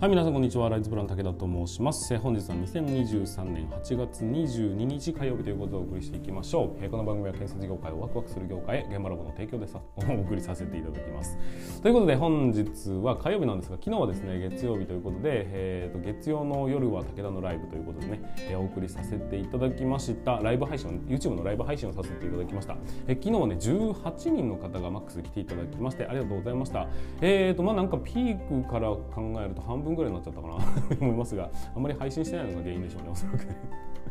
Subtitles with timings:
[0.00, 0.68] はい皆さんこんにちは。
[0.68, 2.16] ライズプラン武田と申します。
[2.18, 6.88] 本日は2023年8月22日火曜日ということでお送りしていきましょう。
[6.88, 11.36] この番組は建設業界をワクワクする業界へ現場ラボの提供でさ お送りさせていただきます。
[11.82, 20.36] ということで本日は火曜日なんですが昨日はですね月曜日ということで、えー、と月曜の夜は武田のライブということでね、え、お送りさせていただきました。
[20.36, 22.76] ライブ配信 YouTube のライブ配信をさせていただきました、
[23.08, 26.86] え、昨日はね18人の方がマックス来ていただきましてありがとうございました。
[27.20, 30.54] えーとまあなんかピークから考えると半分分ぐらいになっちゃったかな
[30.96, 33.56] と 思いますがあんまり配信してないのが原因でしょうねおそらくね。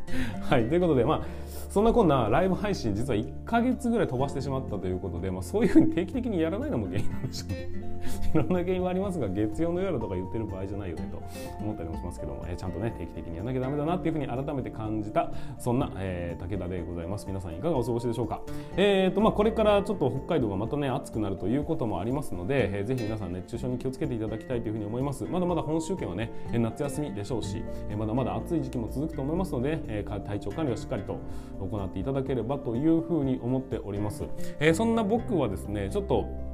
[0.50, 1.22] はいということでまあ
[1.70, 7.88] そんなこんなライブ配信実は1か月ぐらい飛ばしてしまったということで、まあ、そういうふうに定期的にやらないのも原因なんでしょうね。
[8.34, 11.22] いろんな原因はありますが月曜の夜とか言ってる場合じゃないよねと
[11.62, 17.28] 思ったりもしますけども、えー、ちゃんとね定期的にやらなきゃダメだなっていうふうに改めて感じたそんな、えー、武田でございます。
[17.28, 18.42] 皆さんいかがお過ごしでしょうか、
[18.76, 25.26] えーとまあ、これからちょっと北海道がまたね暑くなるということもありますので、えー、ぜひ皆さん熱中症に気をつけていただきたいというふうに思います。
[25.26, 27.64] まだまだ本州圏はね夏休みでしょうし
[27.98, 31.20] まだまだ暑い時期も続くと思いますので、えー、体調管理をしっかりと
[31.60, 34.24] 行っていただければというふうに思っております、
[34.60, 36.47] えー、そんな僕はですねちょっと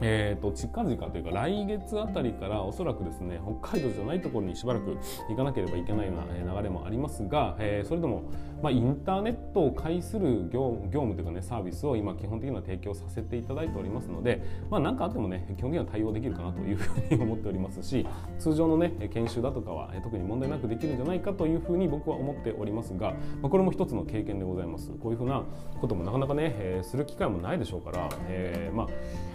[0.00, 4.96] えーと、近々というか来月あたりからおそらくですね北海道じゃないところにしばらく
[5.28, 8.22] 行かなければいけないような流れもありますが、えー、それでも、
[8.62, 18.06] まあ、インターネットを介する業業務というかねサービスを今基本的には提供させていただいておりますのでまあ、何かあってもね基本的には対応できるかなというふうに思っておりますし
[18.38, 24.90] 通常のね研修だとかは特に問題なくできるんじゃないかというふうに僕は思っておりますが、まあ、これも一つの経験でございます。
[24.90, 25.42] こういうふうな
[25.80, 28.86] こともなかなかね、えー、する機会もないでしょうから、えー、まあ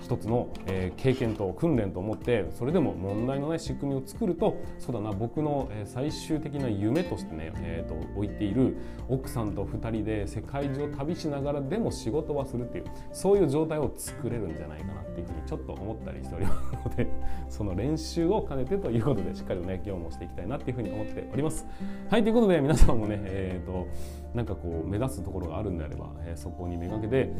[0.03, 17.07] 一つの、えー、経験と訓練と思ってそれでも問題のない仕組みを作るとそうだな僕の、最終的な夢としてね、えーと、置いている奥さんと2人で世界中を旅しながらでも仕事はするっていうそういう状態を作れるんじゃないかなっていうふうにちょっと思ったりしておりますので
[17.49, 21.65] その練習を兼ねてということでしっかりとね業務をしていきたいなっていうふうに思っております。
[22.09, 23.88] はいということで皆さんもね、えーと、
[24.33, 27.31] なんかこう目指すところがあるんであれば、えー、そこにめがけて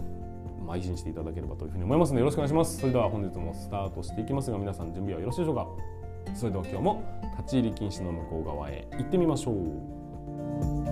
[0.63, 2.78] 邁進していただければというふうに思いますのでよろしくお願いします。
[2.79, 5.68] それでは本日もスタートしていきますが皆さん準備はよろしいでしょうか？
[6.35, 7.03] それでは今日も
[7.38, 10.82] 立ち入り禁止の向こう側へ行ってみましょう。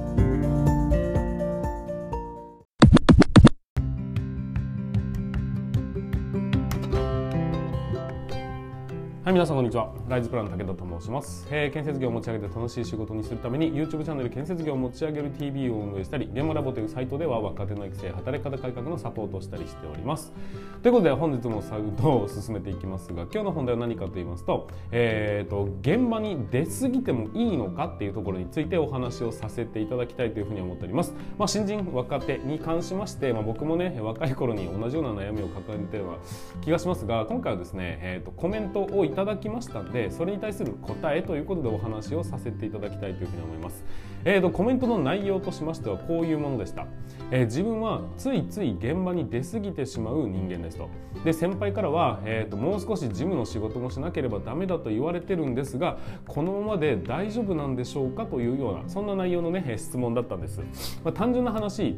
[9.32, 9.94] はい皆さんこんにちは。
[10.10, 20.34] ライズプラン武田と申します、えー、建設業を持ち上げて楽しい仕事にするために YouTube チャンネル建設業を持ち上げる TV を運営したり現場ラボというサイトでは若手の育成働き方改革のサポートをしたりしております。
[20.84, 36.18] ということで本日もサウトを進めていきますが今日の本題は何かと言いますと,、えーと、現場に出過ぎてもいいのかっていうところについてお話をさせていただきたいというふうに思っております、まあ、新人若手に関しまして、まあ、僕もね若い頃に同じような悩みを抱えているような
[36.62, 43.84] 気がしますが今回はですね、えーと、コメントをいたただきましたのでそれに対する答えということでお話をさせていただきたいというふうに思います。
[44.24, 46.86] えーと、コメントの内容としましてはこういうものでした、
[47.32, 50.90] えー、自分はついつい現場に出過ぎてしまう人間ですと。
[51.24, 55.98] で先輩からは、えーと、もう少し事務の仕事もしなければダメだと言われてるんですが
[56.28, 60.62] このままで大丈夫なんでしょうかというようなそんな内容のね質問だったんです、
[61.04, 61.98] まあ、単純な話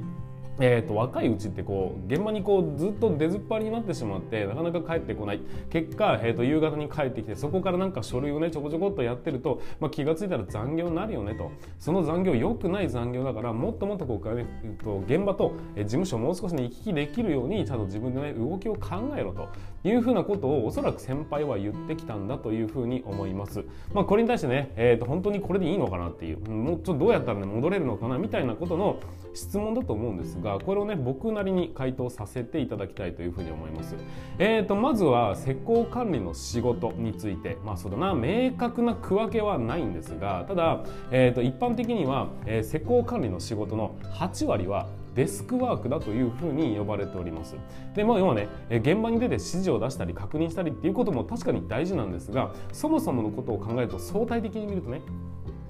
[0.59, 5.41] えーと、若いうちってこう現場にこうずっと出ずっぱりになってしまってなかなか帰ってこない。
[5.69, 11.51] 結果、えーと、夕方に帰ってきてそこからなんか書類をねちょこちょこっとやってると、まあ、気が付いたら残業になるよねと。
[11.79, 14.45] その残業良くない残業だからもっともっとこう、ね、
[14.83, 19.49] と現場と、え事務所をもう少し、ね、行き来できるようにちゃんと自分でね動きを考えろと。
[19.83, 23.63] いうふうなことをおそらく先輩は言ってきたんだというふうに思います。
[23.93, 28.99] まあ、これに対してね、えーと、本当にこれでいいのかなっていうもうちょっとどうやったらね戻れるのかなみたいなことの
[29.33, 33.95] 質問だと思うんですがこれをね僕なりに回答させていただきたいというふうに思います。
[34.39, 47.55] えーと、まずは施工管理の仕事についてまあそうだな明確な区分けはないんですがただ、えーと、一般的には、えー、施工管理の仕事の8割はデスクワークだというふうに呼ばれております。
[47.95, 55.01] で、まあ、要はね、現場に出て指示を出したり確認したりっていうことも確かに大事なんですが、そもそものことを考えると相対的に見るとね、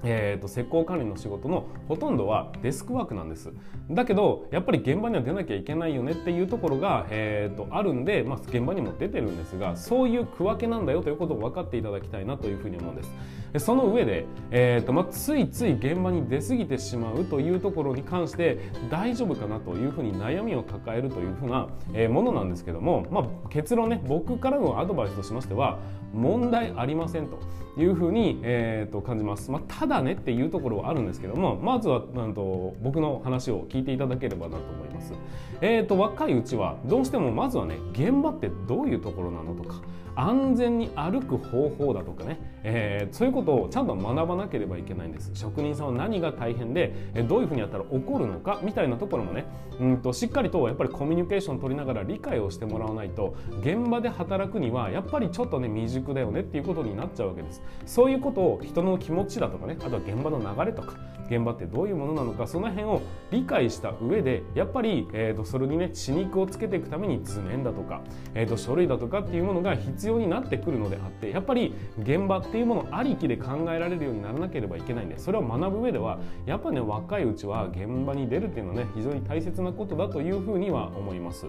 [0.04, 3.52] えーと、施工管理の仕事のほとんどはデスクワークなんです。
[3.90, 13.10] だけどやっぱり現場には出なきゃいけないよねっていうところが、えーと、あるんで、まあ、現場にも出てるんですがそういう区分けなんだよということを分かっていただきたいなというふうに思うんです。
[13.58, 18.58] その上で、えーとまあ、ついつい現場に出過ぎてしまうというところに関して
[18.90, 25.78] 大丈夫かなというふうに悩みを抱えるというふうな、え、ものなんですけども、まあ、結論ね僕からのアドバイスとしましては
[26.12, 27.38] 問題ありませんと
[27.76, 29.62] いうふうに、えー、と感じます、まあ、
[29.94, 35.12] だねっていうところはあるんですけどもまずはなんと僕の話を聞いていただければなと思います。
[35.60, 39.80] えーと、若いうちはどうしてもまずはね現場ってどういうところなのとか
[40.16, 46.94] 安全に歩く方法だとかね、えー、そういうことをちゃんと学ばなければいけないんです職人さんは何が大変で
[47.28, 49.44] どういうふうにやったら起こるのかみたいなところもね
[49.80, 60.94] うんとしっかりとやっぱりコミュニケーション取りながら理解をしてもらわないと現場で働くにはやっぱりちょっとね未熟だよねっていうことになっちゃうわけですそういうことを人の気持ちだとかねあとは現場の流れとか
[61.26, 68.02] 現場ってどういうものなのかその辺を理解した上でやっぱり、えーと、それにね血肉をつけていくために図面だとか、
[68.34, 81.46] えーと書類だとかっていうものが必要になってくるのであってやっぱり現場っていうものありきで考えられるようにならなければいけないんでそれを学ぶ上ではやっぱね若いうちは現場に出るっていうのはね非常に大切なことだというふうには思います。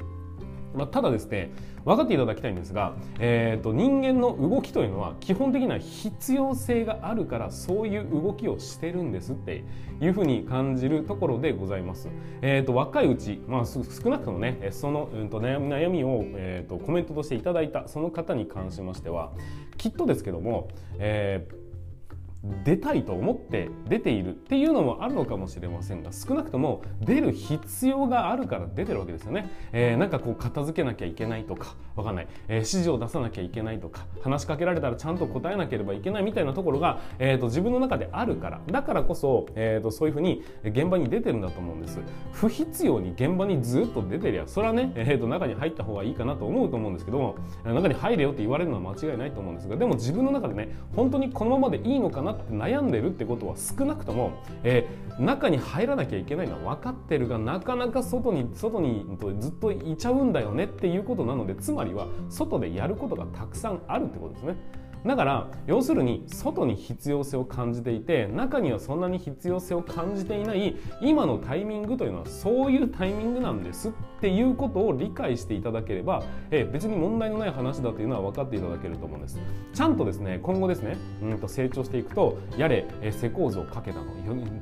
[0.76, 1.52] まあ、ただですね
[1.86, 9.64] 分かっていただきたいんですが、えーと、人間の動きというのは基本的には必要性があるからそういう動きをしてるんですって
[10.02, 12.10] いうふうに感じるところでございます。
[12.42, 19.32] えーと、若いうち、まあ、少なくともねその、うんと、悩みを、えー、とコメントとしていただいたその方に関しましては
[19.78, 21.65] きっとですけども、えー
[22.64, 38.62] 出たいと思って出ているっていうのもあるのかもしれませんが少なくとも出る必要があるから出てるわけですよね、えー、なんかこう片付けなきゃいけないとかわかんない、えー、指示を出さなきゃいけないとか話しかけられたらちゃんと答えなければいけないみたいなところが、えーと、自分の中であるから。
[38.72, 42.00] だからこそ、えーと、そういうふうに現場に出てるんだと思うんです。
[42.32, 59.06] 不必要に現場にずっと出てりゃそれはね、えーと、中に入った方がいいかなと思うと思うんですけども中に入れよって言われるのは間違いないと思うんですがでも自分の中でね本当にこのままでいいのかなって悩んでるってことは少なくとも、えー、中に入らなきゃいけないのは分かってるがなかなか外に外に
[59.40, 64.56] ずっといちゃうんだよねっていうことなのでつまりは外でやることがたくさんあるってことですね。
[65.06, 73.92] だから要するに外に必要性を感じていて中にはそんなに必要性を感じていない今のタイミングというのはそういうタイミングなんですっ
[74.22, 79.40] ていうことを理解していただければ、え別に問題のない話だというのは分かっていただけると思うんです。
[79.74, 84.06] ちゃんとですね今後ですねうんと成長していくとやれ、え施工図をかけたの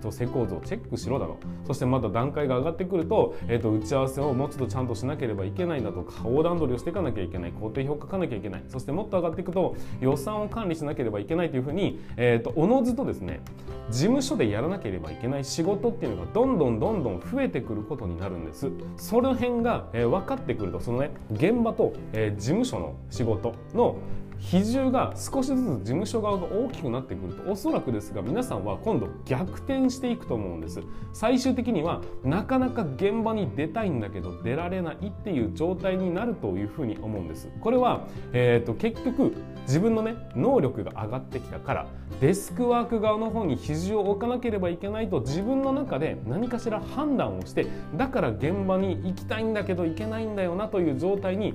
[0.02, 8.64] と施工図をチェックしろだのそしてまた段階が上がってくると,、えー、と打ち合わせをもうちょっとちゃんとしなければいけないんだとか横断取りをしていかなきゃいけない工程表書かなきゃいけない。
[8.68, 13.42] そしてもっと上がっていくと予算を管理しなければいけないというふうに、えー、とおのずとですね
[13.90, 18.70] 事務所でやらなければいけない仕事っていうのがどんどんどんどん増えてくることになるんです。
[18.98, 23.98] その辺が、えー、分かってくるとそのね現場と、えー、事務所の仕事の
[24.44, 30.82] 比重が少しずつ事務所側が大きくなってくるとおそらくですが皆さんは今度逆転していくと思うんです。
[31.14, 37.50] 最終的にはなかなか現場に出たいんだけど出られないっていう状態になるというふうに思うんです。
[37.62, 39.34] これは、えーと、結局
[39.64, 41.88] 自分のね能力が上がってきたから
[42.22, 51.54] デスクワーク側の方に肘を置かなければいけないと自分の中で何かしら判断をしてだから現場に行きたいんだけど行けないんだよなという状態に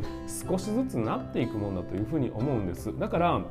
[0.49, 2.96] 少しずつなっていくもんだというふうに思うんです。
[2.99, 3.43] だから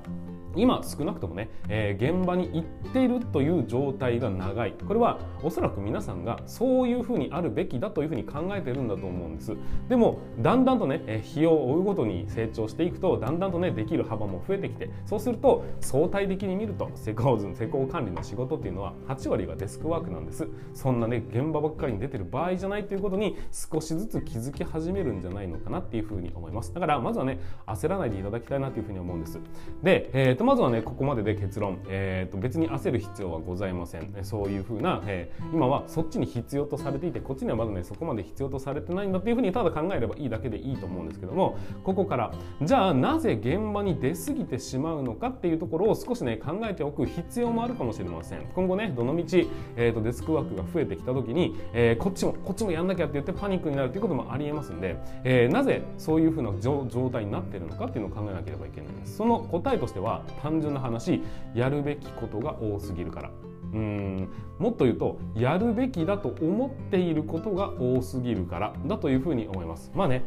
[0.58, 4.74] 今少なくともね、えー、現場に行っているという状態が長い。
[4.88, 9.56] これはおそらく皆さんがそういうふうにあるべきだというふうに考えてるんだと思うんです。
[9.88, 20.48] でもだんだんとね、えー、日を追うごとに成長していくとだんだんとねできる幅も増えてきてそうすると相対的に見ると施工図施工管理の仕事っていうのは8割がデスクワークなんです。
[20.74, 26.74] そんなね現場ばっかりに出てる場合じゃないということに少しずつ気づき始めるんじゃないのかなっていうふうに思います。
[26.74, 29.40] だからまずはね焦らないでいただきたいなというふうに思うんです。
[29.84, 34.14] で、えーとまずはねここまでで結論、えーと、別に焦る必要はございません。
[34.24, 48.46] そういうふうな、えー、今はそっちに必要とされていてこっちにはまだねそこまで必要とされてないんだっていうふうにただ考えればいいだけでいいと思うんですけどもここからじゃあなぜ現場に出過ぎてしまうのかっていうところを少しね考えておく必要もあるかもしれません。
[48.56, 59.18] 今後ねどのみち、えーと、デスクワークが増えてきた時に、えー、こっちもこっちもやんなきゃって言ってパニックになるっていうこともありえますんで、えー、なぜそういうふうな状態になってるのかっていうのを考えなければいけないです。
[59.18, 61.22] その答えとしては単純な話
[61.54, 63.32] やるべきことが多すぎるから。
[63.74, 64.30] うん。
[64.60, 68.74] もっと言うとやるべきだと思っていることが多すぎるから。
[68.86, 69.92] だというふうに思います。
[69.96, 70.24] まあね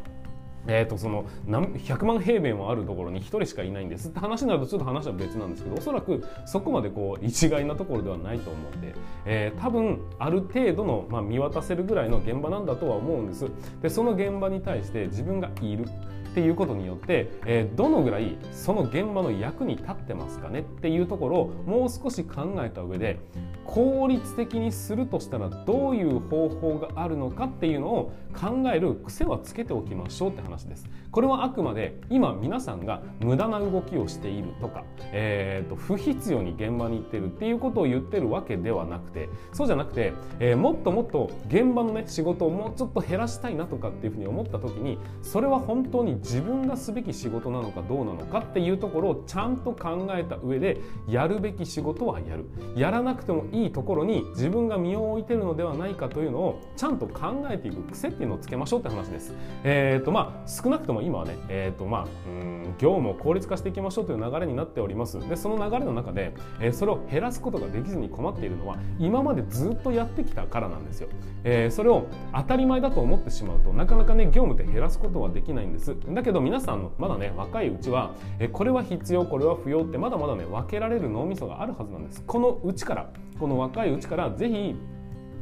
[0.66, 4.08] えー、とその100万平米もあるところに1人しかいないんです。
[4.08, 13.46] って話になるとちょっと話は別なんですけどおそらくそこまでこう一概なところではないと思うんで、えー、多分ある程度の、まあ、見渡せるぐらいの現場なんだとは思うんです。
[13.80, 15.86] でその現場に対して自分がいる。
[16.30, 23.18] っていうことによって、えー、どのぐらいその現場の役に立ってますかねっていうところをもう少し考えた上で
[23.64, 30.88] 効率的にするとしたらどういう方法があるのかっていうのを考える癖はつけておきましょうって話です。
[31.10, 52.46] これはあくまで今皆さんが無駄な動きをしているとか、えーと、不必要に現場に行ってるっていうことを言ってるわけではなくてそうじゃなくて、えー、もっともっと現場のね仕事をもうちょっと減らしたいなとかっていうふうに思った時にそれは本当に自分がすべき仕事なのかどうなのかっていうところをちゃんと考えた上でやるべき仕事はやる。
[52.76, 59.34] やらなくてもいいところに自分が身を置いてるのではないかというのをちゃんと考えていく癖っていうのをつけましょうって話です。
[59.64, 65.18] えーとまあ、少なくとも今はね、えーとまあ、うん業務を効率化していきましょうという流れになっております。
[65.28, 71.08] でその流れの中で、えー、それを減らすことができずに困っているのは今までずっとやってきたからなんですよ、
[71.44, 75.94] えー、それを当たり前だと思ってしまうとなかなかね業務って減らすことはできないんです。
[76.14, 82.22] だけど皆さんまだね若いうちは、え、これは必要これは不要ってまだまだね分けられる脳みそがあるはずなんです。
[82.26, 84.76] このうちからこの若いうちから是非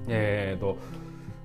[0.09, 0.77] えーと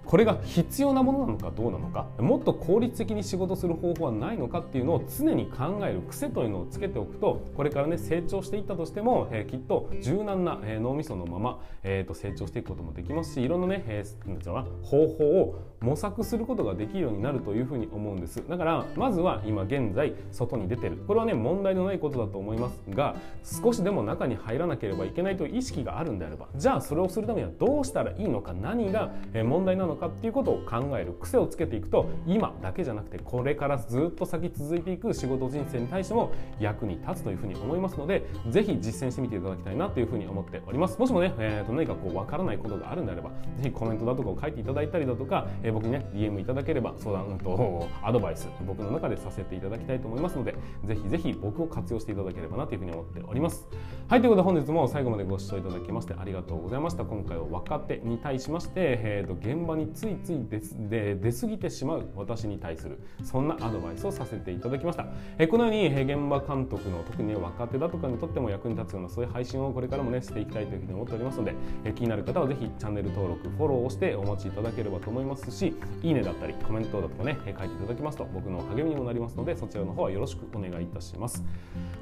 [0.06, 18.42] これが必要なものなのかどうなのかもっと効率的に仕事する方法はないのかっていうのを常に考える癖というのをつけておくとこれからね成長していったとしても、えー、きっと柔軟な、えー、脳みそのまま、えーと、成長していくこともできますしいろんなね、えー、な方法を模索することができるようになるというふうに思うんです。
[18.48, 20.98] だからまずは今現在外に出てる。
[21.08, 29.12] これはね問題のないことだと思いますが少しでも中に入らなければいけないという意識があるんであればじゃあそれをするためにはどうしたらいいのか何が
[29.44, 40.98] 問題なのかっていうことを考える癖をつけていくと今だけじゃなくてこれからずっと先続いていく仕事人生に対しても役に立つというふうに思いますのでぜひ実践してみていただきたいなというふうに思っております。
[41.00, 53.68] もしもね、えー、と何かこう分からないことがあるんであればぜひコメントだとかを書いていただいたりだとか、えー、僕にね DM いただければ相談、とアドバイス僕の中でさせていただきたいと思いますのでぜひぜひ僕を活用していただければなというふうに思っております。
[54.08, 57.04] はいということで本日も最後までご視聴いただきましてありがとうございました。
[57.04, 60.46] 今回は若手に対しまして、えー、と現場についつい
[60.90, 81.44] で出過ぎてしまう私に対するそんなアドバイスをさせていただきました、えこのように、現場監督の特に、若手だとかにとっても役に立つようなそういう配信をこれからもねしていきたいというふうに思っておりますので、え気になる方はぜひチャンネル登録フォローをしてお待ちいただければと思いますしいいねだったりコメントだとかね、書いていただきますと僕の励みにもなりますのでそちらの方はよろしくお願いいたします。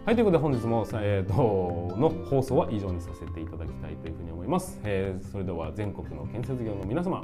[0.05, 7.23] はいということで本日も、えーと、の放送は以上にさせていただきたいというふうに思います、えー、それでは全国の建設業の皆様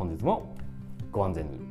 [0.00, 0.56] 本日も
[1.12, 1.69] ご安全に。